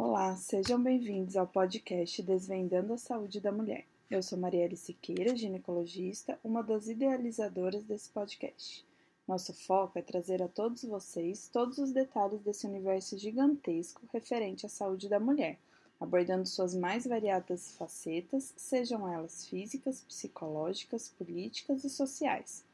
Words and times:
Olá, 0.00 0.36
sejam 0.36 0.80
bem-vindos 0.80 1.36
ao 1.36 1.44
podcast 1.44 2.22
Desvendando 2.22 2.92
a 2.92 2.96
Saúde 2.96 3.40
da 3.40 3.50
Mulher. 3.50 3.84
Eu 4.08 4.22
sou 4.22 4.38
Marielle 4.38 4.76
Siqueira, 4.76 5.36
ginecologista, 5.36 6.38
uma 6.44 6.62
das 6.62 6.86
idealizadoras 6.86 7.82
desse 7.82 8.08
podcast. 8.10 8.86
Nosso 9.26 9.52
foco 9.52 9.98
é 9.98 10.02
trazer 10.02 10.40
a 10.40 10.46
todos 10.46 10.84
vocês 10.84 11.50
todos 11.52 11.78
os 11.78 11.90
detalhes 11.90 12.40
desse 12.42 12.64
universo 12.64 13.18
gigantesco 13.18 14.00
referente 14.12 14.64
à 14.64 14.68
saúde 14.68 15.08
da 15.08 15.18
mulher, 15.18 15.58
abordando 15.98 16.46
suas 16.46 16.76
mais 16.76 17.04
variadas 17.04 17.72
facetas, 17.72 18.54
sejam 18.56 19.12
elas 19.12 19.46
físicas, 19.46 20.02
psicológicas, 20.02 21.08
políticas 21.08 21.82
e 21.82 21.90
sociais. 21.90 22.64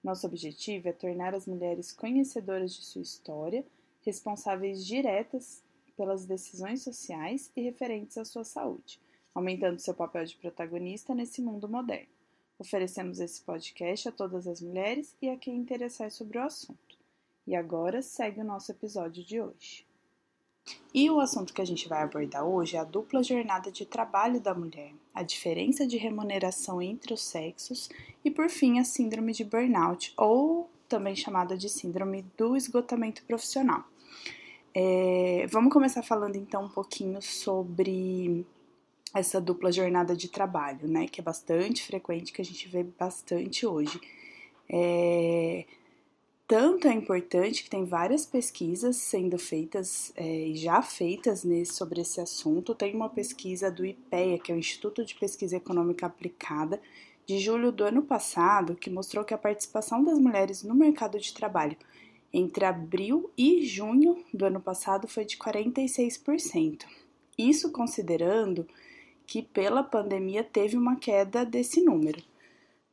Nosso 0.00 0.28
objetivo 0.28 0.88
é 0.88 0.92
tornar 0.92 1.34
as 1.34 1.44
mulheres 1.44 1.90
conhecedoras 1.90 2.72
de 2.72 2.84
sua 2.84 3.02
história, 3.02 3.66
responsáveis 4.06 4.86
diretas 4.86 5.66
pelas 5.98 6.24
decisões 6.24 6.82
sociais 6.82 7.50
e 7.56 7.60
referentes 7.60 8.16
à 8.16 8.24
sua 8.24 8.44
saúde, 8.44 9.00
aumentando 9.34 9.80
seu 9.80 9.92
papel 9.92 10.24
de 10.24 10.36
protagonista 10.36 11.12
nesse 11.12 11.42
mundo 11.42 11.68
moderno. 11.68 12.06
Oferecemos 12.56 13.18
esse 13.18 13.42
podcast 13.42 14.08
a 14.08 14.12
todas 14.12 14.46
as 14.46 14.62
mulheres 14.62 15.16
e 15.20 15.28
a 15.28 15.36
quem 15.36 15.56
interessar 15.56 16.12
sobre 16.12 16.38
o 16.38 16.42
assunto. 16.42 16.96
E 17.44 17.56
agora 17.56 18.00
segue 18.00 18.40
o 18.40 18.44
nosso 18.44 18.70
episódio 18.70 19.24
de 19.24 19.40
hoje. 19.40 19.84
E 20.94 21.10
o 21.10 21.18
assunto 21.18 21.52
que 21.52 21.62
a 21.62 21.64
gente 21.64 21.88
vai 21.88 22.02
abordar 22.02 22.44
hoje 22.44 22.76
é 22.76 22.78
a 22.78 22.84
dupla 22.84 23.22
jornada 23.22 23.72
de 23.72 23.84
trabalho 23.84 24.40
da 24.40 24.54
mulher, 24.54 24.92
a 25.12 25.22
diferença 25.22 25.86
de 25.86 25.96
remuneração 25.96 26.80
entre 26.80 27.12
os 27.12 27.22
sexos 27.22 27.88
e, 28.24 28.30
por 28.30 28.48
fim, 28.48 28.78
a 28.78 28.84
síndrome 28.84 29.32
de 29.32 29.44
burnout, 29.44 30.12
ou 30.16 30.70
também 30.88 31.16
chamada 31.16 31.56
de 31.56 31.68
síndrome 31.68 32.22
do 32.36 32.56
esgotamento 32.56 33.24
profissional. 33.24 33.84
É, 34.74 35.46
vamos 35.48 35.72
começar 35.72 36.02
falando 36.02 36.36
então 36.36 36.64
um 36.64 36.68
pouquinho 36.68 37.20
sobre 37.22 38.46
essa 39.14 39.40
dupla 39.40 39.72
jornada 39.72 40.14
de 40.14 40.28
trabalho, 40.28 40.86
né? 40.86 41.06
Que 41.08 41.20
é 41.20 41.24
bastante 41.24 41.82
frequente, 41.82 42.32
que 42.32 42.42
a 42.42 42.44
gente 42.44 42.68
vê 42.68 42.82
bastante 42.82 43.66
hoje. 43.66 44.00
É, 44.68 45.64
tanto 46.46 46.88
é 46.88 46.92
importante 46.92 47.62
que 47.62 47.70
tem 47.70 47.84
várias 47.84 48.24
pesquisas 48.24 48.96
sendo 48.96 49.38
feitas 49.38 50.12
e 50.16 50.52
é, 50.52 50.56
já 50.56 50.80
feitas 50.80 51.44
nesse, 51.44 51.74
sobre 51.74 52.00
esse 52.00 52.20
assunto. 52.20 52.74
Tem 52.74 52.94
uma 52.94 53.08
pesquisa 53.08 53.70
do 53.70 53.84
IPEA, 53.84 54.38
que 54.38 54.52
é 54.52 54.54
o 54.54 54.58
Instituto 54.58 55.04
de 55.04 55.14
Pesquisa 55.14 55.56
Econômica 55.56 56.06
Aplicada, 56.06 56.80
de 57.26 57.38
julho 57.38 57.70
do 57.70 57.84
ano 57.84 58.02
passado, 58.02 58.74
que 58.74 58.88
mostrou 58.88 59.24
que 59.24 59.34
a 59.34 59.38
participação 59.38 60.02
das 60.02 60.18
mulheres 60.18 60.62
no 60.62 60.74
mercado 60.74 61.18
de 61.18 61.34
trabalho 61.34 61.76
entre 62.32 62.64
abril 62.64 63.30
e 63.36 63.64
junho 63.66 64.24
do 64.32 64.44
ano 64.44 64.60
passado 64.60 65.08
foi 65.08 65.24
de 65.24 65.36
46%. 65.36 66.84
Isso 67.36 67.70
considerando 67.70 68.66
que 69.26 69.42
pela 69.42 69.82
pandemia 69.82 70.42
teve 70.42 70.76
uma 70.76 70.96
queda 70.96 71.44
desse 71.44 71.82
número. 71.82 72.22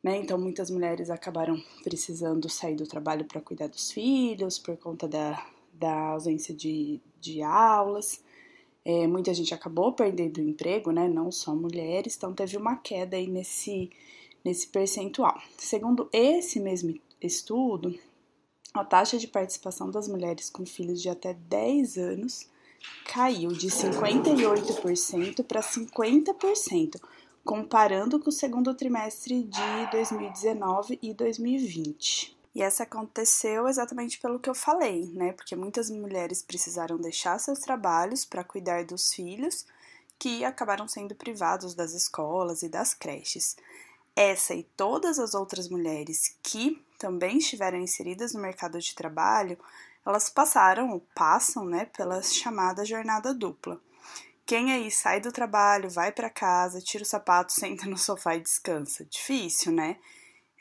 Né? 0.04 0.18
Então, 0.18 0.38
muitas 0.38 0.70
mulheres 0.70 1.10
acabaram 1.10 1.60
precisando 1.84 2.48
sair 2.48 2.76
do 2.76 2.86
trabalho 2.86 3.26
para 3.26 3.42
cuidar 3.42 3.68
dos 3.68 3.92
filhos 3.92 4.60
por 4.60 4.78
conta 4.78 5.08
da, 5.08 5.44
da 5.74 6.10
ausência 6.10 6.54
de, 6.54 7.02
de 7.20 7.42
aulas. 7.42 8.24
É, 8.84 9.08
muita 9.08 9.34
gente 9.34 9.54
acabou 9.54 9.94
perdendo 9.94 10.38
o 10.38 10.44
emprego, 10.44 10.92
né? 10.92 11.08
Não 11.08 11.32
só 11.32 11.56
mulheres, 11.56 12.16
então 12.16 12.34
teve 12.34 12.56
uma 12.56 12.76
queda 12.76 13.18
aí 13.18 13.26
nesse, 13.26 13.90
nesse 14.44 14.68
percentual. 14.68 15.42
Segundo 15.58 16.08
esse 16.14 16.60
mesmo 16.60 16.94
estudo, 17.20 17.98
a 18.80 18.86
taxa 18.86 19.18
de 19.18 19.28
participação 19.28 19.90
das 19.90 20.08
mulheres 20.08 20.50
com 20.50 20.66
filhos 20.66 21.02
de 21.02 21.10
até 21.10 21.34
10 21.34 21.98
anos 21.98 22.50
caiu 23.06 23.50
de 23.50 23.68
58% 23.68 25.44
para 25.44 25.62
50%, 25.62 27.02
comparando 27.44 28.20
com 28.20 28.30
o 28.30 28.34
segundo 28.34 28.74
trimestre 28.74 29.44
de 29.44 29.92
2019 29.92 31.00
e 31.02 31.14
2020. 31.14 32.36
E 32.54 32.62
essa 32.62 32.84
aconteceu 32.84 33.68
exatamente 33.68 34.18
pelo 34.20 34.40
que 34.40 34.50
eu 34.50 34.56
falei, 34.56 35.10
né? 35.14 35.34
Porque 35.34 35.56
muitas 35.56 35.90
mulheres 35.90 36.42
precisaram 36.42 36.98
deixar 36.98 37.38
seus 37.38 37.60
trabalhos 37.60 38.24
para 38.24 38.46
cuidar 38.46 38.86
dos 38.86 39.14
filhos, 39.14 39.66
que 40.18 40.46
acabaram 40.46 40.88
sendo 40.88 41.14
privados 41.14 41.76
das 41.76 41.94
escolas 41.94 42.64
e 42.64 42.70
das 42.70 42.94
creches. 42.94 43.58
Essa 44.16 44.54
e 44.54 44.64
todas 44.64 45.20
as 45.20 45.34
outras 45.34 45.68
mulheres 45.70 46.38
que 46.42 46.82
também 46.98 47.38
estiveram 47.38 47.78
inseridas 47.78 48.34
no 48.34 48.42
mercado 48.42 48.80
de 48.80 48.96
trabalho, 48.96 49.58
elas 50.06 50.30
passaram 50.30 50.92
ou 50.92 51.02
passam, 51.14 51.66
né, 51.66 51.86
pela 51.86 52.22
chamada 52.22 52.86
jornada 52.86 53.34
dupla. 53.34 53.82
Quem 54.46 54.72
aí 54.72 54.92
sai 54.92 55.20
do 55.20 55.32
trabalho, 55.32 55.90
vai 55.90 56.12
para 56.12 56.30
casa, 56.30 56.80
tira 56.80 57.04
o 57.04 57.08
sapato, 57.08 57.52
senta 57.54 57.88
no 57.88 57.98
sofá 57.98 58.36
e 58.36 58.42
descansa? 58.42 59.04
Difícil, 59.06 59.72
né? 59.72 59.98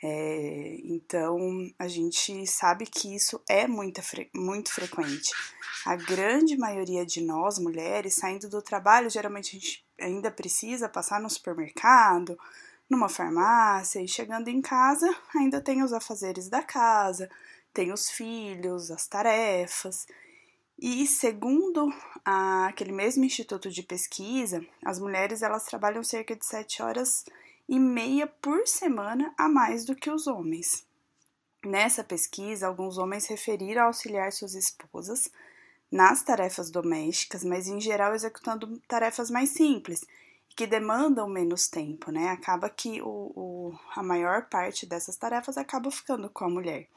É, 0.03 0.77
então 0.83 1.37
a 1.79 1.87
gente 1.87 2.45
sabe 2.45 2.85
que 2.85 3.15
isso 3.15 3.41
é 3.47 3.67
muito, 3.67 4.01
muito 4.35 4.73
frequente. 4.73 5.31
A 5.85 5.95
grande 5.95 6.57
maioria 6.57 7.05
de 7.05 7.21
nós, 7.21 7.57
mulheres, 7.59 8.15
saindo 8.15 8.49
do 8.49 8.61
trabalho, 8.61 9.09
geralmente 9.09 9.55
a 9.55 9.59
gente 9.59 9.85
ainda 9.99 10.29
precisa 10.29 10.89
passar 10.89 11.21
no 11.21 11.29
supermercado, 11.29 12.37
numa 12.89 13.09
farmácia 13.09 14.01
e 14.01 14.07
chegando 14.07 14.47
em 14.47 14.61
casa 14.61 15.13
ainda 15.35 15.61
tem 15.61 15.83
os 15.83 15.93
afazeres 15.93 16.49
da 16.49 16.61
casa, 16.61 17.29
tem 17.73 17.91
os 17.91 18.09
filhos, 18.09 18.91
as 18.91 19.07
tarefas. 19.07 20.05
E 20.77 21.07
segundo 21.07 21.91
a, 22.23 22.67
aquele 22.67 22.91
mesmo 22.91 23.23
instituto 23.23 23.69
de 23.69 23.81
pesquisa, 23.81 24.65
as 24.83 24.99
mulheres 24.99 25.41
elas 25.41 25.65
trabalham 25.65 26.03
cerca 26.03 26.35
de 26.35 26.45
7 26.45 26.81
horas 26.81 27.23
e 27.67 27.79
meia 27.79 28.27
por 28.27 28.67
semana 28.67 29.33
a 29.37 29.47
mais 29.47 29.85
do 29.85 29.95
que 29.95 30.09
os 30.09 30.27
homens. 30.27 30.85
Nessa 31.65 32.03
pesquisa, 32.03 32.67
alguns 32.67 32.97
homens 32.97 33.25
referiram 33.25 33.85
auxiliar 33.85 34.31
suas 34.31 34.53
esposas 34.53 35.31
nas 35.91 36.21
tarefas 36.21 36.69
domésticas, 36.69 37.43
mas 37.43 37.67
em 37.67 37.79
geral 37.79 38.13
executando 38.13 38.79
tarefas 38.87 39.31
mais 39.31 39.49
simples, 39.49 40.05
que 40.55 40.65
demandam 40.65 41.27
menos 41.27 41.67
tempo, 41.67 42.11
né? 42.11 42.29
Acaba 42.29 42.69
que 42.69 43.01
o, 43.01 43.31
o, 43.35 43.79
a 43.95 44.01
maior 44.01 44.47
parte 44.47 44.85
dessas 44.85 45.17
tarefas 45.17 45.57
acaba 45.57 45.91
ficando 45.91 46.29
com 46.29 46.45
a 46.45 46.49
mulher. 46.49 46.87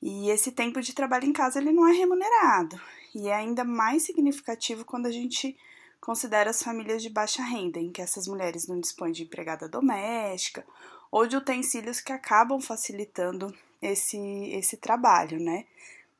E 0.00 0.30
esse 0.30 0.52
tempo 0.52 0.80
de 0.80 0.94
trabalho 0.94 1.26
em 1.26 1.32
casa 1.32 1.58
ele 1.58 1.72
não 1.72 1.86
é 1.86 1.92
remunerado. 1.92 2.80
E 3.14 3.28
é 3.28 3.34
ainda 3.34 3.64
mais 3.64 4.04
significativo 4.04 4.84
quando 4.84 5.06
a 5.06 5.10
gente 5.10 5.56
considera 6.00 6.50
as 6.50 6.62
famílias 6.62 7.02
de 7.02 7.10
baixa 7.10 7.42
renda, 7.42 7.78
em 7.78 7.90
que 7.90 8.00
essas 8.00 8.26
mulheres 8.26 8.66
não 8.66 8.80
dispõem 8.80 9.12
de 9.12 9.24
empregada 9.24 9.68
doméstica 9.68 10.64
ou 11.10 11.26
de 11.26 11.36
utensílios 11.36 12.00
que 12.00 12.12
acabam 12.12 12.60
facilitando 12.60 13.52
esse, 13.82 14.18
esse 14.52 14.76
trabalho, 14.76 15.40
né? 15.40 15.66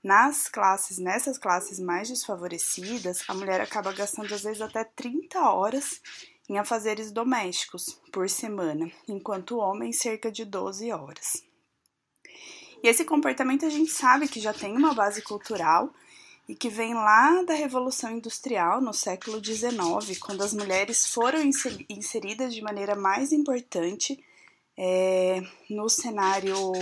Nas 0.02 0.48
classes, 0.48 0.98
nessas 0.98 1.38
classes 1.38 1.78
mais 1.78 2.08
desfavorecidas, 2.08 3.22
a 3.28 3.34
mulher 3.34 3.60
acaba 3.60 3.92
gastando 3.92 4.34
às 4.34 4.42
vezes 4.42 4.60
até 4.60 4.82
30 4.82 5.38
horas 5.50 6.00
em 6.50 6.58
afazeres 6.58 7.12
domésticos 7.12 8.00
por 8.10 8.28
semana, 8.28 8.90
enquanto 9.06 9.52
o 9.52 9.58
homem 9.60 9.92
cerca 9.92 10.32
de 10.32 10.44
12 10.44 10.90
horas. 10.90 11.44
E 12.82 12.88
esse 12.88 13.04
comportamento 13.04 13.64
a 13.64 13.70
gente 13.70 13.92
sabe 13.92 14.26
que 14.26 14.40
já 14.40 14.52
tem 14.52 14.76
uma 14.76 14.92
base 14.92 15.22
cultural 15.22 15.94
e 16.48 16.56
que 16.56 16.68
vem 16.68 16.92
lá 16.92 17.44
da 17.44 17.54
Revolução 17.54 18.10
Industrial 18.10 18.80
no 18.80 18.92
século 18.92 19.40
XIX, 19.42 20.18
quando 20.18 20.42
as 20.42 20.52
mulheres 20.52 21.06
foram 21.06 21.40
inseridas 21.88 22.52
de 22.52 22.60
maneira 22.62 22.96
mais 22.96 23.30
importante 23.30 24.18
é, 24.76 25.40
no 25.70 25.88
cenário, 25.88 26.72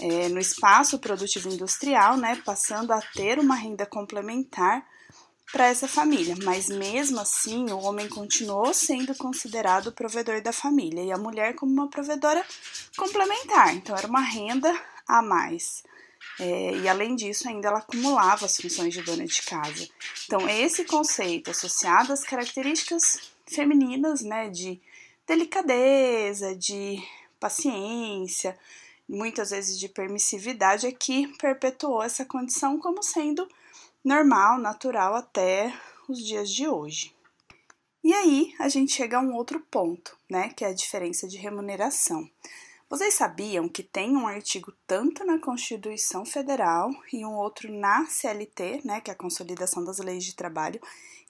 é, 0.00 0.30
no 0.30 0.40
espaço 0.40 0.98
produtivo 0.98 1.50
industrial, 1.50 2.16
né, 2.16 2.40
passando 2.42 2.90
a 2.90 3.02
ter 3.02 3.38
uma 3.38 3.54
renda 3.54 3.84
complementar 3.84 4.93
para 5.54 5.68
essa 5.68 5.86
família, 5.86 6.34
mas 6.42 6.68
mesmo 6.68 7.20
assim 7.20 7.70
o 7.70 7.78
homem 7.78 8.08
continuou 8.08 8.74
sendo 8.74 9.14
considerado 9.14 9.86
o 9.86 9.92
provedor 9.92 10.42
da 10.42 10.52
família 10.52 11.00
e 11.04 11.12
a 11.12 11.16
mulher 11.16 11.54
como 11.54 11.72
uma 11.72 11.88
provedora 11.88 12.44
complementar, 12.96 13.72
então 13.72 13.96
era 13.96 14.08
uma 14.08 14.20
renda 14.20 14.76
a 15.06 15.22
mais. 15.22 15.84
É, 16.40 16.74
e 16.78 16.88
além 16.88 17.14
disso, 17.14 17.48
ainda 17.48 17.68
ela 17.68 17.78
acumulava 17.78 18.46
as 18.46 18.56
funções 18.56 18.92
de 18.92 19.02
dona 19.02 19.24
de 19.24 19.42
casa. 19.42 19.88
Então, 20.26 20.48
esse 20.48 20.84
conceito 20.86 21.52
associado 21.52 22.12
às 22.12 22.24
características 22.24 23.20
femininas, 23.46 24.22
né, 24.22 24.48
de 24.48 24.80
delicadeza, 25.24 26.56
de 26.56 27.00
paciência, 27.38 28.58
muitas 29.08 29.50
vezes 29.50 29.78
de 29.78 29.88
permissividade, 29.88 30.88
é 30.88 30.90
que 30.90 31.28
perpetuou 31.38 32.02
essa 32.02 32.24
condição 32.24 32.76
como 32.76 33.04
sendo 33.04 33.48
normal, 34.04 34.58
natural 34.58 35.14
até 35.14 35.72
os 36.08 36.18
dias 36.18 36.50
de 36.50 36.68
hoje. 36.68 37.14
E 38.02 38.12
aí 38.12 38.54
a 38.58 38.68
gente 38.68 38.92
chega 38.92 39.16
a 39.16 39.20
um 39.20 39.34
outro 39.34 39.58
ponto, 39.70 40.16
né, 40.28 40.50
que 40.50 40.62
é 40.62 40.68
a 40.68 40.74
diferença 40.74 41.26
de 41.26 41.38
remuneração. 41.38 42.28
Vocês 42.90 43.14
sabiam 43.14 43.66
que 43.66 43.82
tem 43.82 44.14
um 44.14 44.26
artigo 44.26 44.70
tanto 44.86 45.24
na 45.24 45.38
Constituição 45.38 46.24
Federal 46.26 46.90
e 47.10 47.24
um 47.24 47.34
outro 47.34 47.72
na 47.72 48.04
CLT, 48.04 48.82
né, 48.84 49.00
que 49.00 49.10
é 49.10 49.14
a 49.14 49.16
Consolidação 49.16 49.82
das 49.82 49.98
Leis 49.98 50.22
de 50.22 50.36
Trabalho, 50.36 50.80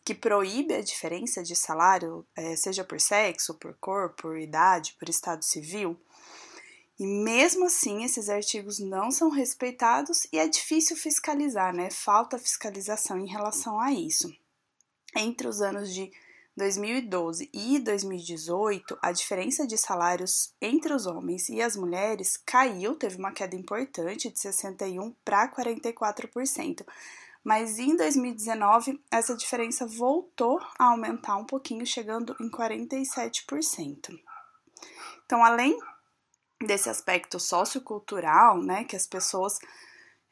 que 0.04 0.14
proíbe 0.14 0.74
a 0.74 0.82
diferença 0.82 1.44
de 1.44 1.54
salário, 1.54 2.26
é, 2.36 2.56
seja 2.56 2.82
por 2.82 3.00
sexo, 3.00 3.54
por 3.54 3.74
cor, 3.80 4.10
por 4.10 4.36
idade, 4.36 4.96
por 4.98 5.08
estado 5.08 5.44
civil? 5.44 5.96
E 6.98 7.06
mesmo 7.06 7.66
assim, 7.66 8.04
esses 8.04 8.28
artigos 8.28 8.78
não 8.78 9.10
são 9.10 9.28
respeitados 9.28 10.26
e 10.32 10.38
é 10.38 10.46
difícil 10.46 10.96
fiscalizar, 10.96 11.74
né? 11.74 11.90
Falta 11.90 12.38
fiscalização 12.38 13.18
em 13.18 13.26
relação 13.26 13.80
a 13.80 13.92
isso. 13.92 14.32
Entre 15.16 15.48
os 15.48 15.60
anos 15.60 15.92
de 15.92 16.12
2012 16.56 17.50
e 17.52 17.80
2018, 17.80 18.96
a 19.02 19.10
diferença 19.10 19.66
de 19.66 19.76
salários 19.76 20.54
entre 20.60 20.92
os 20.92 21.04
homens 21.04 21.48
e 21.48 21.60
as 21.60 21.74
mulheres 21.74 22.36
caiu, 22.36 22.94
teve 22.94 23.16
uma 23.16 23.32
queda 23.32 23.56
importante 23.56 24.30
de 24.30 24.38
61 24.38 25.12
para 25.24 25.48
44%. 25.48 26.86
Mas 27.42 27.78
em 27.78 27.96
2019, 27.96 29.02
essa 29.10 29.36
diferença 29.36 29.84
voltou 29.84 30.60
a 30.78 30.86
aumentar 30.86 31.36
um 31.36 31.44
pouquinho, 31.44 31.84
chegando 31.84 32.34
em 32.40 32.48
47%. 32.48 34.16
Então, 35.26 35.44
além 35.44 35.76
desse 36.60 36.88
aspecto 36.88 37.38
sociocultural, 37.38 38.62
né, 38.62 38.84
que 38.84 38.96
as 38.96 39.06
pessoas 39.06 39.58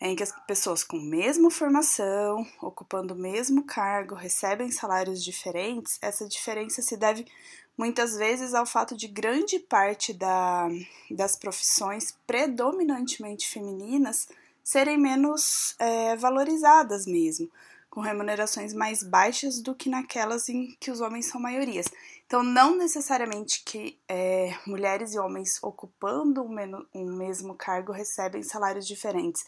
em 0.05 0.17
que 0.17 0.23
as 0.25 0.33
pessoas 0.49 0.83
com 0.83 0.99
mesma 0.99 1.49
formação, 1.49 2.45
ocupando 2.61 3.15
o 3.15 3.17
mesmo 3.17 3.65
cargo, 3.65 4.17
recebem 4.17 4.69
salários 4.73 5.23
diferentes, 5.23 5.97
essa 6.03 6.27
diferença 6.27 6.83
se 6.83 6.97
deve 6.97 7.25
muitas 7.79 8.17
vezes 8.17 8.53
ao 8.53 8.67
fato 8.67 8.97
de 8.97 9.07
grande 9.07 9.61
parte 9.61 10.13
da, 10.13 10.69
das 11.09 11.37
profissões 11.37 12.17
predominantemente 12.27 13.49
femininas 13.49 14.29
serem 14.63 14.99
menos 14.99 15.77
é, 15.79 16.17
valorizadas 16.17 17.07
mesmo, 17.07 17.49
com 17.89 18.01
remunerações 18.01 18.75
mais 18.75 19.05
baixas 19.05 19.61
do 19.61 19.75
que 19.75 19.89
naquelas 19.89 20.49
em 20.49 20.77
que 20.81 20.91
os 20.91 21.01
homens 21.01 21.27
são 21.27 21.41
maiorias. 21.41 21.87
Então, 22.33 22.43
não 22.43 22.75
necessariamente 22.75 23.63
que 23.63 24.01
é, 24.09 24.59
mulheres 24.67 25.13
e 25.13 25.19
homens 25.19 25.63
ocupando 25.63 26.43
um 26.43 27.15
mesmo 27.15 27.55
cargo 27.55 27.93
recebem 27.93 28.43
salários 28.43 28.87
diferentes. 28.87 29.45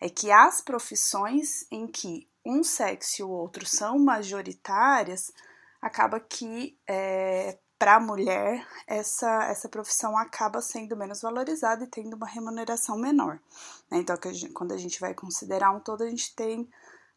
É 0.00 0.08
que 0.08 0.30
as 0.32 0.62
profissões 0.62 1.66
em 1.70 1.86
que 1.86 2.26
um 2.42 2.64
sexo 2.64 3.20
e 3.20 3.22
o 3.22 3.28
outro 3.28 3.66
são 3.66 3.98
majoritárias, 3.98 5.30
acaba 5.78 6.18
que 6.18 6.74
é, 6.88 7.58
para 7.78 7.96
a 7.96 8.00
mulher 8.00 8.66
essa, 8.86 9.44
essa 9.44 9.68
profissão 9.68 10.16
acaba 10.16 10.62
sendo 10.62 10.96
menos 10.96 11.20
valorizada 11.20 11.84
e 11.84 11.86
tendo 11.86 12.16
uma 12.16 12.26
remuneração 12.26 12.96
menor. 12.96 13.40
Né? 13.90 13.98
Então, 13.98 14.16
a 14.18 14.32
gente, 14.32 14.54
quando 14.54 14.72
a 14.72 14.78
gente 14.78 14.98
vai 14.98 15.12
considerar 15.12 15.70
um 15.70 15.80
todo, 15.80 16.02
a 16.02 16.08
gente 16.08 16.34
tem 16.34 16.66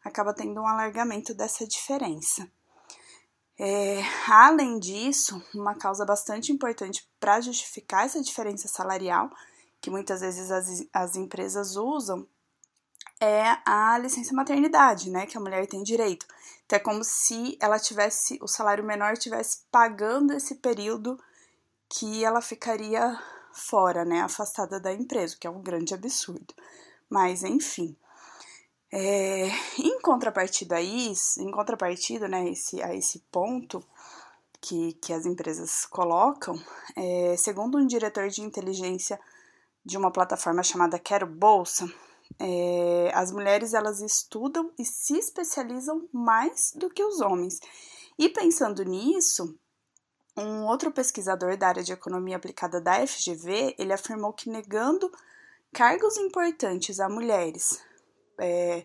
acaba 0.04 0.34
tendo 0.34 0.60
um 0.60 0.66
alargamento 0.66 1.32
dessa 1.32 1.66
diferença. 1.66 2.46
É, 3.58 4.02
além 4.28 4.78
disso, 4.78 5.42
uma 5.54 5.74
causa 5.74 6.04
bastante 6.04 6.52
importante 6.52 7.08
para 7.18 7.40
justificar 7.40 8.04
essa 8.04 8.20
diferença 8.20 8.68
salarial, 8.68 9.30
que 9.80 9.90
muitas 9.90 10.20
vezes 10.20 10.50
as, 10.50 10.86
as 10.92 11.16
empresas 11.16 11.76
usam, 11.76 12.26
é 13.18 13.56
a 13.64 13.96
licença 13.98 14.34
maternidade, 14.34 15.10
né, 15.10 15.26
que 15.26 15.38
a 15.38 15.40
mulher 15.40 15.66
tem 15.66 15.82
direito. 15.82 16.26
Então 16.66 16.76
é 16.76 16.80
como 16.80 17.02
se 17.02 17.56
ela 17.60 17.78
tivesse, 17.78 18.38
o 18.42 18.48
salário 18.48 18.84
menor 18.84 19.16
tivesse 19.16 19.60
pagando 19.70 20.32
esse 20.34 20.56
período 20.56 21.18
que 21.88 22.24
ela 22.24 22.42
ficaria 22.42 23.18
fora, 23.52 24.04
né, 24.04 24.20
afastada 24.20 24.78
da 24.78 24.92
empresa, 24.92 25.36
que 25.40 25.46
é 25.46 25.50
um 25.50 25.62
grande 25.62 25.94
absurdo. 25.94 26.54
Mas 27.08 27.42
enfim, 27.42 27.96
é, 28.98 29.50
em 29.78 30.00
contrapartida 30.00 30.76
a 30.76 30.80
isso, 30.80 31.38
em 31.42 31.50
contrapartida 31.50 32.26
né, 32.26 32.48
esse, 32.48 32.82
a 32.82 32.94
esse 32.94 33.18
ponto 33.30 33.84
que, 34.58 34.94
que 34.94 35.12
as 35.12 35.26
empresas 35.26 35.84
colocam, 35.84 36.58
é, 36.96 37.36
segundo 37.36 37.76
um 37.76 37.86
diretor 37.86 38.28
de 38.30 38.40
inteligência 38.40 39.20
de 39.84 39.98
uma 39.98 40.10
plataforma 40.10 40.62
chamada 40.62 40.98
Quero 40.98 41.26
Bolsa, 41.26 41.86
é, 42.38 43.10
as 43.12 43.30
mulheres 43.30 43.74
elas 43.74 44.00
estudam 44.00 44.72
e 44.78 44.84
se 44.86 45.18
especializam 45.18 46.08
mais 46.10 46.72
do 46.74 46.88
que 46.88 47.04
os 47.04 47.20
homens. 47.20 47.60
E 48.18 48.30
pensando 48.30 48.82
nisso, 48.82 49.54
um 50.34 50.64
outro 50.64 50.90
pesquisador 50.90 51.54
da 51.58 51.68
área 51.68 51.82
de 51.82 51.92
economia 51.92 52.36
aplicada 52.36 52.80
da 52.80 53.06
FGV, 53.06 53.74
ele 53.78 53.92
afirmou 53.92 54.32
que 54.32 54.48
negando 54.48 55.12
cargos 55.70 56.16
importantes 56.16 56.98
a 56.98 57.10
mulheres 57.10 57.84
é, 58.38 58.84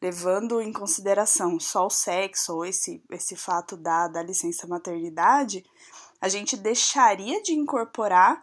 levando 0.00 0.60
em 0.60 0.72
consideração 0.72 1.60
só 1.60 1.86
o 1.86 1.90
sexo 1.90 2.56
ou 2.56 2.64
esse, 2.64 3.02
esse 3.10 3.36
fato 3.36 3.76
da, 3.76 4.08
da 4.08 4.22
licença 4.22 4.66
maternidade, 4.66 5.64
a 6.20 6.28
gente 6.28 6.56
deixaria 6.56 7.42
de 7.42 7.52
incorporar 7.52 8.42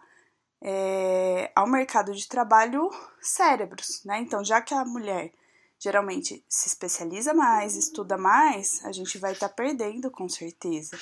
é, 0.62 1.50
ao 1.54 1.66
mercado 1.66 2.14
de 2.14 2.28
trabalho 2.28 2.90
cérebros, 3.20 4.02
né? 4.04 4.18
Então, 4.20 4.44
já 4.44 4.60
que 4.60 4.74
a 4.74 4.84
mulher 4.84 5.32
geralmente 5.78 6.44
se 6.46 6.68
especializa 6.68 7.32
mais, 7.32 7.74
estuda 7.74 8.18
mais, 8.18 8.84
a 8.84 8.92
gente 8.92 9.16
vai 9.16 9.32
estar 9.32 9.48
tá 9.48 9.54
perdendo 9.54 10.10
com 10.10 10.28
certeza. 10.28 10.98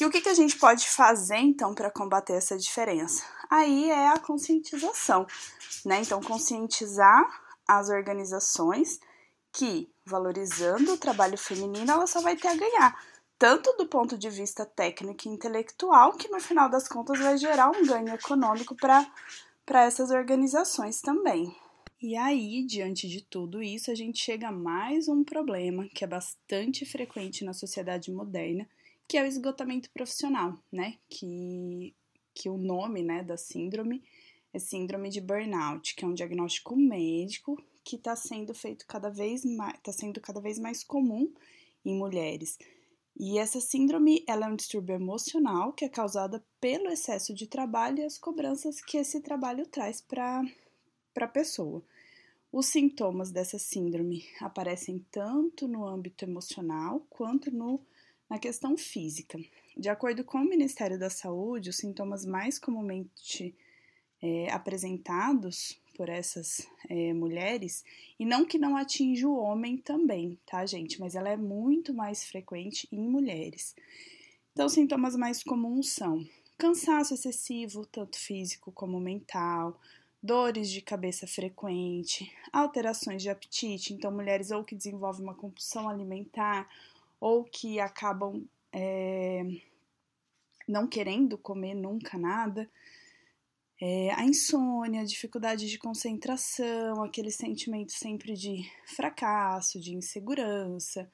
E 0.00 0.06
o 0.06 0.10
que, 0.10 0.20
que 0.20 0.28
a 0.28 0.34
gente 0.34 0.56
pode 0.56 0.88
fazer 0.88 1.38
então 1.38 1.74
para 1.74 1.90
combater 1.90 2.34
essa 2.34 2.56
diferença? 2.56 3.24
Aí 3.50 3.90
é 3.90 4.08
a 4.08 4.18
conscientização, 4.18 5.26
né? 5.84 6.00
Então, 6.00 6.20
conscientizar 6.20 7.24
as 7.66 7.88
organizações 7.88 8.98
que, 9.52 9.90
valorizando 10.04 10.94
o 10.94 10.98
trabalho 10.98 11.36
feminino, 11.36 11.90
ela 11.90 12.06
só 12.06 12.20
vai 12.20 12.36
ter 12.36 12.48
a 12.48 12.56
ganhar, 12.56 13.06
tanto 13.38 13.72
do 13.76 13.86
ponto 13.86 14.16
de 14.16 14.30
vista 14.30 14.64
técnico 14.64 15.28
e 15.28 15.30
intelectual, 15.30 16.12
que 16.12 16.28
no 16.28 16.40
final 16.40 16.70
das 16.70 16.88
contas 16.88 17.18
vai 17.18 17.36
gerar 17.36 17.70
um 17.70 17.84
ganho 17.84 18.14
econômico 18.14 18.74
para 18.74 19.84
essas 19.84 20.10
organizações 20.10 21.00
também. 21.00 21.54
E 22.00 22.16
aí, 22.16 22.64
diante 22.66 23.08
de 23.08 23.22
tudo 23.22 23.62
isso, 23.62 23.90
a 23.90 23.94
gente 23.94 24.18
chega 24.18 24.48
a 24.48 24.52
mais 24.52 25.06
um 25.06 25.22
problema 25.22 25.88
que 25.94 26.02
é 26.02 26.06
bastante 26.06 26.84
frequente 26.84 27.44
na 27.44 27.52
sociedade 27.52 28.10
moderna, 28.10 28.68
que 29.06 29.16
é 29.16 29.22
o 29.22 29.26
esgotamento 29.26 29.88
profissional, 29.90 30.58
né? 30.72 30.96
Que, 31.08 31.94
que 32.34 32.48
o 32.48 32.56
nome 32.56 33.02
né, 33.02 33.22
da 33.22 33.36
síndrome 33.36 34.02
é 34.52 34.58
síndrome 34.58 35.08
de 35.08 35.20
burnout, 35.20 35.94
que 35.94 36.04
é 36.04 36.08
um 36.08 36.14
diagnóstico 36.14 36.76
médico 36.76 37.56
que 37.84 37.96
está 37.96 38.14
sendo 38.14 38.54
feito 38.54 38.86
cada 38.86 39.08
vez 39.08 39.44
mais, 39.44 39.74
está 39.74 39.92
sendo 39.92 40.20
cada 40.20 40.40
vez 40.40 40.58
mais 40.58 40.84
comum 40.84 41.32
em 41.84 41.96
mulheres. 41.96 42.58
E 43.18 43.38
essa 43.38 43.60
síndrome 43.60 44.24
ela 44.26 44.46
é 44.46 44.48
um 44.48 44.56
distúrbio 44.56 44.94
emocional 44.94 45.72
que 45.72 45.84
é 45.84 45.88
causada 45.88 46.44
pelo 46.60 46.88
excesso 46.88 47.34
de 47.34 47.46
trabalho 47.46 47.98
e 47.98 48.04
as 48.04 48.18
cobranças 48.18 48.80
que 48.80 48.96
esse 48.96 49.20
trabalho 49.20 49.66
traz 49.66 50.00
para 50.00 50.42
a 51.16 51.28
pessoa. 51.28 51.82
Os 52.50 52.66
sintomas 52.66 53.30
dessa 53.30 53.58
síndrome 53.58 54.24
aparecem 54.40 55.04
tanto 55.10 55.66
no 55.66 55.86
âmbito 55.86 56.24
emocional 56.24 57.06
quanto 57.08 57.50
no, 57.50 57.80
na 58.28 58.38
questão 58.38 58.76
física. 58.76 59.38
De 59.76 59.88
acordo 59.88 60.22
com 60.24 60.38
o 60.38 60.48
Ministério 60.48 60.98
da 60.98 61.08
Saúde, 61.08 61.70
os 61.70 61.76
sintomas 61.76 62.26
mais 62.26 62.58
comumente 62.58 63.54
é, 64.22 64.50
apresentados 64.50 65.78
por 65.96 66.08
essas 66.08 66.66
é, 66.88 67.12
mulheres, 67.12 67.84
e 68.18 68.24
não 68.24 68.46
que 68.46 68.56
não 68.56 68.76
atinja 68.76 69.28
o 69.28 69.36
homem 69.36 69.76
também, 69.76 70.38
tá, 70.46 70.64
gente? 70.64 70.98
Mas 70.98 71.14
ela 71.14 71.28
é 71.28 71.36
muito 71.36 71.92
mais 71.92 72.24
frequente 72.24 72.88
em 72.90 73.06
mulheres. 73.06 73.74
Então, 74.52 74.68
sintomas 74.68 75.16
mais 75.16 75.42
comuns 75.42 75.90
são 75.90 76.26
cansaço 76.56 77.14
excessivo, 77.14 77.84
tanto 77.86 78.18
físico 78.18 78.70
como 78.72 79.00
mental, 79.00 79.78
dores 80.22 80.70
de 80.70 80.80
cabeça 80.80 81.26
frequente, 81.26 82.32
alterações 82.52 83.22
de 83.22 83.28
apetite, 83.28 83.92
então 83.92 84.12
mulheres 84.12 84.50
ou 84.50 84.62
que 84.62 84.76
desenvolvem 84.76 85.24
uma 85.24 85.34
compulsão 85.34 85.88
alimentar 85.88 86.68
ou 87.18 87.44
que 87.44 87.80
acabam 87.80 88.44
é, 88.72 89.44
não 90.68 90.86
querendo 90.86 91.36
comer 91.36 91.74
nunca 91.74 92.16
nada, 92.16 92.70
é, 93.84 94.12
a 94.12 94.24
insônia, 94.24 95.00
a 95.00 95.04
dificuldade 95.04 95.68
de 95.68 95.76
concentração, 95.76 97.02
aquele 97.02 97.32
sentimento 97.32 97.90
sempre 97.90 98.34
de 98.34 98.64
fracasso, 98.86 99.80
de 99.80 99.92
insegurança, 99.92 101.10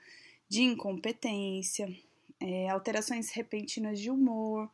de 0.46 0.60
incompetência, 0.64 1.88
é, 2.38 2.68
alterações 2.68 3.30
repentinas 3.30 3.98
de 3.98 4.10
humor, 4.10 4.70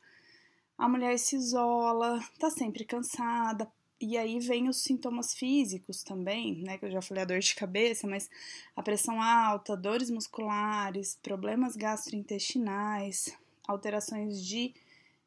a 0.76 0.88
mulher 0.88 1.16
se 1.20 1.36
isola, 1.36 2.18
tá 2.36 2.50
sempre 2.50 2.84
cansada, 2.84 3.70
e 4.00 4.18
aí 4.18 4.40
vem 4.40 4.68
os 4.68 4.82
sintomas 4.82 5.32
físicos 5.32 6.02
também, 6.02 6.62
né? 6.64 6.76
Que 6.78 6.86
eu 6.86 6.90
já 6.90 7.00
falei 7.00 7.22
a 7.22 7.26
dor 7.26 7.38
de 7.38 7.54
cabeça, 7.54 8.08
mas 8.08 8.28
a 8.74 8.82
pressão 8.82 9.22
alta, 9.22 9.76
dores 9.76 10.10
musculares, 10.10 11.16
problemas 11.22 11.76
gastrointestinais, 11.76 13.38
alterações 13.68 14.44
de 14.44 14.74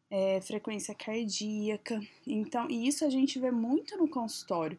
é, 0.09 0.39
frequência 0.41 0.93
cardíaca. 0.95 2.01
Então, 2.25 2.69
e 2.69 2.87
isso 2.87 3.05
a 3.05 3.09
gente 3.09 3.39
vê 3.39 3.51
muito 3.51 3.97
no 3.97 4.07
consultório, 4.07 4.77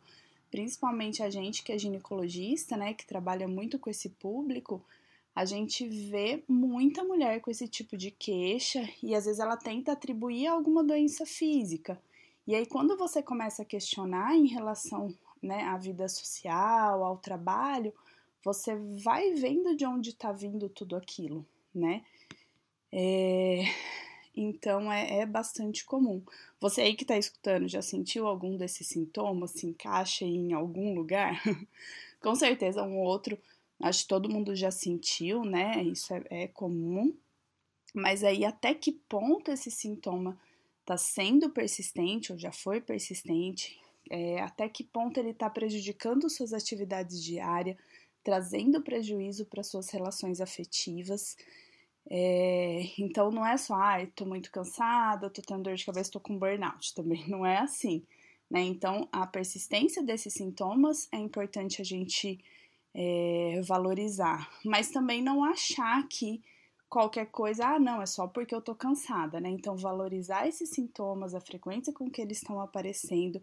principalmente 0.51 1.23
a 1.23 1.31
gente 1.31 1.63
que 1.63 1.73
é 1.73 1.79
ginecologista, 1.79 2.77
né, 2.77 2.95
que 2.95 3.07
trabalha 3.07 3.47
muito 3.47 3.79
com 3.79 3.91
esse 3.91 4.09
público, 4.09 4.83
a 5.35 5.45
gente 5.45 5.87
vê 5.87 6.43
muita 6.49 7.05
mulher 7.05 7.41
com 7.41 7.51
esse 7.51 7.69
tipo 7.69 7.97
de 7.97 8.11
queixa 8.11 8.89
e 9.01 9.15
às 9.15 9.25
vezes 9.25 9.39
ela 9.39 9.57
tenta 9.57 9.93
atribuir 9.93 10.49
alguma 10.49 10.83
doença 10.83 11.25
física. 11.25 12.01
E 12.45 12.55
aí, 12.55 12.67
quando 12.67 12.97
você 12.97 13.23
começa 13.23 13.63
a 13.63 13.65
questionar 13.65 14.35
em 14.35 14.47
relação 14.47 15.15
né, 15.41 15.63
à 15.65 15.77
vida 15.77 16.09
social, 16.09 17.05
ao 17.05 17.19
trabalho, 17.19 17.93
você 18.43 18.75
vai 18.75 19.33
vendo 19.35 19.77
de 19.77 19.87
onde 19.87 20.11
está 20.11 20.33
vindo 20.33 20.69
tudo 20.69 20.97
aquilo, 20.97 21.47
né? 21.75 22.03
É, 22.91 23.65
então 24.41 24.91
é, 24.93 25.21
é, 25.21 25.27
bastante 25.27 25.85
comum. 25.85 26.23
Você 26.61 26.83
aí 26.83 26.95
que 26.95 27.05
está 27.05 27.17
escutando 27.17 27.69
já 27.69 27.83
sentiu 27.83 28.27
algum 28.27 28.57
desses 28.57 28.87
sintomas? 28.87 29.53
Se 29.53 29.67
encaixa 29.67 30.25
em 30.25 30.53
algum 30.53 30.95
lugar? 30.95 31.43
Com 32.21 32.35
certeza 32.35 32.83
um 32.83 32.99
outro, 32.99 33.39
acho 33.81 34.03
que 34.03 34.09
todo 34.09 34.29
mundo 34.29 34.55
já 34.55 34.71
sentiu, 34.71 35.45
né? 35.45 35.83
Isso 35.83 36.13
é, 36.15 36.25
é 36.31 36.49
comum. 36.49 37.15
Mas 37.95 38.23
aí 38.23 38.45
até 38.45 38.75
que 38.75 38.93
ponto 38.93 39.51
esse 39.51 39.71
sintoma 39.71 40.39
está 40.81 40.97
sendo 40.97 41.51
persistente 41.51 42.33
ou 42.33 42.39
já 42.39 42.53
foi 42.53 42.81
persistente? 42.81 43.79
É, 44.11 44.41
até 44.41 44.69
que 44.69 44.83
ponto 44.83 45.19
ele 45.19 45.31
está 45.31 45.51
prejudicando 45.51 46.31
suas 46.31 46.53
atividades 46.53 47.23
diárias, 47.23 47.77
trazendo 48.25 48.83
prejuízo 48.83 49.45
para 49.45 49.63
suas 49.63 49.91
relações 49.91 50.41
afetivas? 50.41 51.37
É, 52.11 52.81
então 52.99 53.31
não 53.31 53.45
é 53.47 53.57
só, 53.59 53.75
ai, 53.75 54.07
tô 54.07 54.25
muito 54.25 54.51
cansada, 54.51 55.29
tô 55.29 55.43
tendo 55.43 55.65
dor 55.65 55.75
de 55.75 55.85
cabeça, 55.85 56.11
tô 56.11 56.21
com 56.21 56.39
burnout. 56.39 56.93
Também 56.97 57.29
não 57.29 57.45
é 57.45 57.59
assim, 57.59 58.03
né? 58.51 58.63
Então 58.63 59.09
a 59.13 59.27
persistência 59.27 60.03
desses 60.03 60.33
sintomas 60.33 61.09
é 61.13 61.19
importante 61.19 61.83
a 61.83 61.85
gente 61.85 62.43
é, 62.95 63.61
valorizar, 63.67 64.51
mas 64.65 64.91
também 64.91 65.23
não 65.23 65.45
achar 65.45 66.07
que 66.09 66.43
qualquer 66.89 67.27
coisa, 67.27 67.67
ah, 67.67 67.79
não, 67.79 68.01
é 68.01 68.07
só 68.07 68.27
porque 68.27 68.55
eu 68.55 68.63
tô 68.63 68.75
cansada, 68.75 69.39
né? 69.41 69.51
Então 69.51 69.77
valorizar 69.77 70.49
esses 70.49 70.71
sintomas, 70.71 71.35
a 71.35 71.41
frequência 71.41 71.93
com 71.93 72.11
que 72.11 72.23
eles 72.23 72.39
estão 72.39 72.61
aparecendo, 72.61 73.43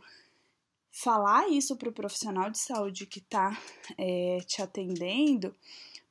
falar 0.92 1.48
isso 1.50 1.76
para 1.78 1.90
o 1.90 1.94
profissional 1.94 2.50
de 2.50 2.58
saúde 2.58 3.06
que 3.06 3.20
está 3.20 3.56
é, 3.98 4.40
te 4.48 4.62
atendendo 4.62 5.54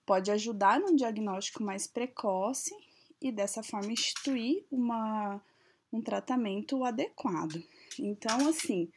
pode 0.07 0.31
ajudar 0.31 0.81
num 0.81 0.95
diagnóstico 0.95 1.63
mais 1.63 1.87
precoce 1.87 2.75
e 3.21 3.33
dessa 3.33 3.63
forma 3.63 3.93
instituir 3.93 4.65
uma, 4.71 5.41
um 5.93 6.01
tratamento 6.01 6.85
adequado. 6.85 7.63
Então, 7.99 8.49
assim, 8.49 8.91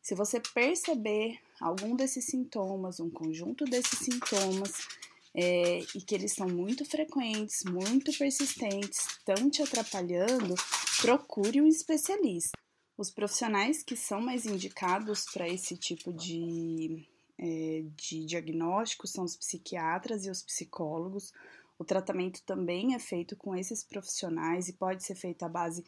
se 0.00 0.14
você 0.14 0.40
perceber 0.40 1.38
algum 1.60 1.96
desses 1.96 2.24
sintomas, 2.24 3.00
um 3.00 3.10
conjunto 3.10 3.64
desses 3.64 3.98
sintomas, 3.98 4.88
é, 5.34 5.78
e 5.94 6.00
que 6.00 6.14
eles 6.14 6.32
são 6.32 6.46
muito 6.46 6.84
frequentes, 6.84 7.64
muito 7.64 8.16
persistentes, 8.16 9.06
estão 9.06 9.48
te 9.48 9.62
atrapalhando, 9.62 10.54
procure 11.00 11.60
um 11.60 11.66
especialista. 11.66 12.52
Os 12.98 13.10
profissionais 13.10 13.82
que 13.82 13.96
são 13.96 14.20
mais 14.20 14.44
indicados 14.44 15.24
para 15.32 15.48
esse 15.48 15.76
tipo 15.76 16.12
de 16.12 17.06
é, 17.42 17.82
de 17.96 18.24
diagnóstico 18.24 19.08
são 19.08 19.24
os 19.24 19.34
psiquiatras 19.34 20.24
e 20.24 20.30
os 20.30 20.42
psicólogos. 20.42 21.32
O 21.76 21.84
tratamento 21.84 22.40
também 22.44 22.94
é 22.94 22.98
feito 23.00 23.34
com 23.34 23.56
esses 23.56 23.82
profissionais 23.82 24.68
e 24.68 24.72
pode 24.72 25.02
ser 25.02 25.16
feito 25.16 25.42
à 25.42 25.48
base 25.48 25.84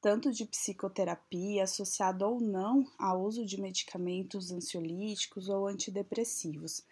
tanto 0.00 0.32
de 0.32 0.44
psicoterapia, 0.44 1.64
associado 1.64 2.24
ou 2.24 2.40
não 2.40 2.86
ao 2.98 3.22
uso 3.22 3.44
de 3.44 3.60
medicamentos 3.60 4.52
ansiolíticos 4.52 5.48
ou 5.48 5.66
antidepressivos. 5.66 6.84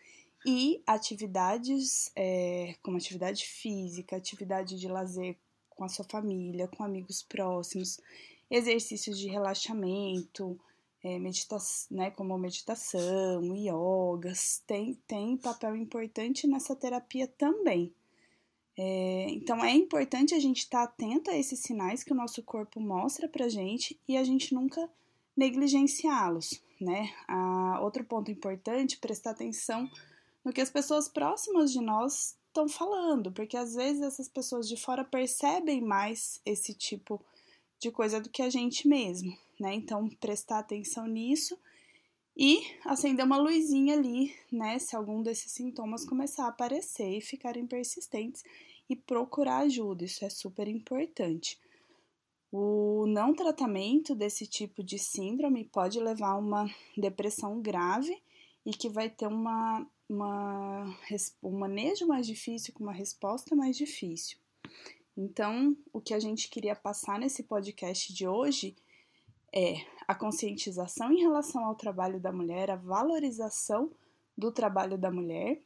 E 0.44 0.82
atividades 0.86 2.10
é, 2.16 2.74
como 2.82 2.96
atividade 2.96 3.44
física, 3.44 4.16
atividade 4.16 4.78
de 4.78 4.88
lazer 4.88 5.36
com 5.68 5.84
a 5.84 5.88
sua 5.88 6.04
família, 6.04 6.68
com 6.68 6.82
amigos 6.82 7.22
próximos, 7.22 8.00
exercícios 8.50 9.18
de 9.18 9.28
relaxamento, 9.28 10.58
é, 11.02 11.18
meditação, 11.18 11.96
né, 11.96 12.10
como 12.10 12.36
meditação, 12.38 13.54
yogas, 13.56 14.62
tem, 14.66 14.94
tem 15.06 15.36
papel 15.36 15.76
importante 15.76 16.46
nessa 16.46 16.76
terapia 16.76 17.26
também. 17.26 17.92
É, 18.76 19.26
então 19.30 19.62
é 19.64 19.72
importante 19.72 20.34
a 20.34 20.38
gente 20.38 20.60
estar 20.60 20.86
tá 20.86 20.92
atento 20.92 21.30
a 21.30 21.36
esses 21.36 21.60
sinais 21.60 22.02
que 22.02 22.12
o 22.12 22.16
nosso 22.16 22.42
corpo 22.42 22.80
mostra 22.80 23.28
pra 23.28 23.48
gente 23.48 23.98
e 24.08 24.16
a 24.16 24.24
gente 24.24 24.54
nunca 24.54 24.88
negligenciá-los, 25.36 26.62
né? 26.80 27.12
A, 27.26 27.80
outro 27.82 28.04
ponto 28.04 28.30
importante, 28.30 28.98
prestar 28.98 29.30
atenção 29.30 29.90
no 30.44 30.52
que 30.52 30.60
as 30.60 30.70
pessoas 30.70 31.08
próximas 31.08 31.72
de 31.72 31.80
nós 31.80 32.36
estão 32.46 32.68
falando, 32.68 33.30
porque 33.32 33.56
às 33.56 33.74
vezes 33.74 34.02
essas 34.02 34.28
pessoas 34.28 34.68
de 34.68 34.76
fora 34.76 35.04
percebem 35.04 35.80
mais 35.80 36.40
esse 36.44 36.74
tipo 36.74 37.16
de 37.16 37.39
coisa 37.88 38.20
do 38.20 38.28
que 38.28 38.42
a 38.42 38.50
gente 38.50 38.88
mesmo 38.88 39.32
né? 39.60 39.74
Então, 39.74 40.08
prestar 40.08 40.60
atenção 40.60 41.06
nisso 41.06 41.56
e 42.36 42.62
acender 42.84 43.24
uma 43.24 43.36
luzinha 43.36 43.94
ali, 43.94 44.34
né? 44.50 44.78
Se 44.78 44.96
algum 44.96 45.22
desses 45.22 45.52
sintomas 45.52 46.04
começar 46.04 46.46
a 46.46 46.48
aparecer 46.48 47.18
e 47.18 47.20
ficarem 47.20 47.66
persistentes 47.66 48.42
e 48.88 48.96
procurar 48.96 49.58
ajuda, 49.58 50.04
isso 50.04 50.24
é 50.24 50.30
super 50.30 50.66
importante. 50.66 51.60
O 52.50 53.06
não 53.06 53.34
tratamento 53.34 54.14
desse 54.14 54.46
tipo 54.46 54.82
de 54.82 54.98
síndrome 54.98 55.64
pode 55.64 56.00
levar 56.00 56.30
a 56.30 56.38
uma 56.38 56.68
depressão 56.96 57.60
grave 57.60 58.20
e 58.66 58.72
que 58.72 58.88
vai 58.88 59.08
ter 59.08 59.26
uma, 59.26 59.86
uma, 60.08 60.96
um 61.42 61.58
manejo 61.58 62.06
mais 62.06 62.26
difícil, 62.26 62.74
com 62.74 62.82
uma 62.82 62.92
resposta 62.92 63.54
mais 63.54 63.76
difícil. 63.76 64.38
Então, 65.22 65.76
o 65.92 66.00
que 66.00 66.14
a 66.14 66.18
gente 66.18 66.48
queria 66.48 66.74
passar 66.74 67.18
nesse 67.18 67.42
podcast 67.42 68.10
de 68.10 68.26
hoje 68.26 68.74
é 69.52 69.84
a 70.08 70.14
conscientização 70.14 71.12
em 71.12 71.20
relação 71.20 71.62
ao 71.62 71.74
trabalho 71.74 72.18
da 72.18 72.32
mulher, 72.32 72.70
a 72.70 72.76
valorização 72.76 73.90
do 74.34 74.50
trabalho 74.50 74.96
da 74.96 75.10
mulher 75.10 75.60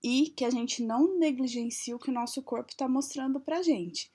e 0.00 0.30
que 0.30 0.44
a 0.44 0.50
gente 0.50 0.84
não 0.84 1.18
negligencie 1.18 1.92
o 1.92 1.98
que 1.98 2.10
o 2.10 2.14
nosso 2.14 2.44
corpo 2.44 2.70
está 2.70 2.88
mostrando 2.88 3.40
pra 3.40 3.60
gente. 3.60 4.08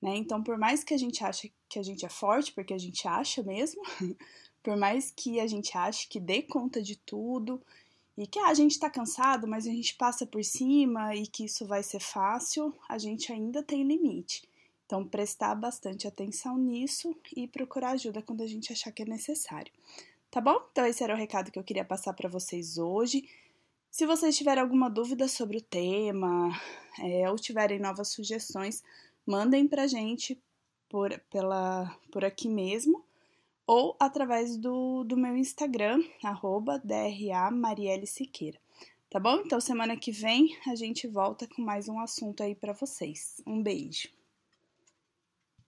Né? 0.00 0.16
Então, 0.16 0.42
por 0.42 0.56
mais 0.56 0.82
que 0.82 0.94
a 0.94 0.98
gente 0.98 1.22
ache 1.22 1.52
que 1.68 1.78
a 1.78 1.82
gente 1.82 2.06
é 2.06 2.08
forte, 2.08 2.50
porque 2.52 2.72
a 2.72 2.78
gente 2.78 3.06
acha 3.06 3.42
mesmo, 3.42 3.82
por 4.64 4.74
mais 4.74 5.10
que 5.10 5.38
a 5.38 5.46
gente 5.46 5.76
ache 5.76 6.08
que 6.08 6.18
dê 6.18 6.40
conta 6.40 6.80
de 6.80 6.96
tudo 6.96 7.60
e 8.18 8.26
que 8.26 8.38
ah, 8.40 8.48
a 8.48 8.54
gente 8.54 8.72
está 8.72 8.90
cansado, 8.90 9.46
mas 9.46 9.64
a 9.64 9.70
gente 9.70 9.94
passa 9.94 10.26
por 10.26 10.42
cima 10.42 11.14
e 11.14 11.24
que 11.24 11.44
isso 11.44 11.64
vai 11.64 11.84
ser 11.84 12.00
fácil, 12.00 12.74
a 12.88 12.98
gente 12.98 13.32
ainda 13.32 13.62
tem 13.62 13.84
limite. 13.84 14.42
Então, 14.84 15.06
prestar 15.06 15.54
bastante 15.54 16.08
atenção 16.08 16.58
nisso 16.58 17.16
e 17.36 17.46
procurar 17.46 17.90
ajuda 17.90 18.20
quando 18.20 18.42
a 18.42 18.46
gente 18.46 18.72
achar 18.72 18.90
que 18.90 19.02
é 19.02 19.06
necessário. 19.06 19.72
Tá 20.32 20.40
bom? 20.40 20.60
Então, 20.72 20.84
esse 20.84 21.04
era 21.04 21.14
o 21.14 21.16
recado 21.16 21.52
que 21.52 21.58
eu 21.58 21.62
queria 21.62 21.84
passar 21.84 22.12
para 22.12 22.28
vocês 22.28 22.76
hoje. 22.76 23.28
Se 23.88 24.04
vocês 24.04 24.36
tiverem 24.36 24.62
alguma 24.62 24.90
dúvida 24.90 25.28
sobre 25.28 25.58
o 25.58 25.62
tema 25.62 26.50
é, 26.98 27.30
ou 27.30 27.36
tiverem 27.36 27.78
novas 27.78 28.08
sugestões, 28.08 28.82
mandem 29.24 29.68
para 29.68 29.86
gente 29.86 30.36
por, 30.88 31.16
pela, 31.30 31.96
por 32.10 32.24
aqui 32.24 32.48
mesmo 32.48 33.04
ou 33.68 33.94
através 34.00 34.56
do, 34.56 35.04
do 35.04 35.14
meu 35.14 35.36
Instagram, 35.36 36.02
arroba 36.24 36.80
DRA 36.82 37.50
Marielle 37.50 38.06
Siqueira. 38.06 38.58
Tá 39.10 39.20
bom? 39.20 39.42
Então, 39.44 39.60
semana 39.60 39.94
que 39.94 40.10
vem 40.10 40.56
a 40.66 40.74
gente 40.74 41.06
volta 41.06 41.46
com 41.46 41.60
mais 41.60 41.86
um 41.86 42.00
assunto 42.00 42.42
aí 42.42 42.54
para 42.54 42.72
vocês. 42.72 43.42
Um 43.46 43.62
beijo! 43.62 44.17